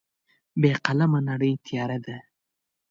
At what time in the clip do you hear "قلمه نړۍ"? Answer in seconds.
0.85-1.53